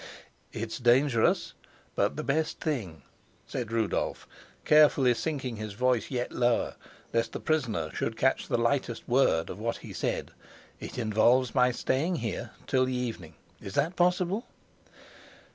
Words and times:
"It's 0.51 0.79
dangerous, 0.79 1.53
but 1.95 2.15
the 2.15 2.23
best 2.23 2.59
thing," 2.59 3.03
said 3.45 3.71
Rudolf, 3.71 4.27
carefully 4.65 5.13
sinking 5.13 5.57
his 5.57 5.73
voice 5.73 6.09
yet 6.09 6.31
lower, 6.31 6.73
lest 7.13 7.33
the 7.33 7.39
prisoner 7.39 7.91
should 7.93 8.17
catch 8.17 8.47
the 8.47 8.57
lightest 8.57 9.07
word 9.07 9.51
of 9.51 9.59
what 9.59 9.77
he 9.85 9.93
said. 9.93 10.31
"It 10.79 10.97
involves 10.97 11.53
my 11.53 11.71
staying 11.71 12.15
here 12.15 12.49
till 12.65 12.85
the 12.85 12.95
evening. 12.95 13.35
Is 13.61 13.75
that 13.75 13.95
possible?" 13.95 14.47